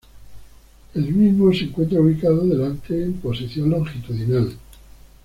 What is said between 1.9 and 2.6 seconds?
ubicado